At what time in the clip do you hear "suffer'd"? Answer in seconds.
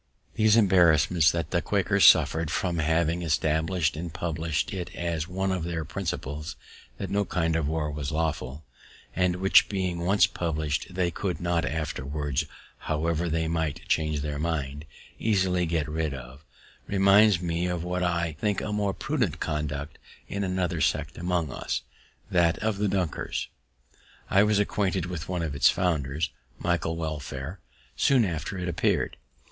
2.05-2.49